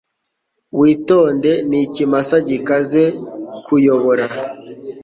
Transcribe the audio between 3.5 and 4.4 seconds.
kuyobora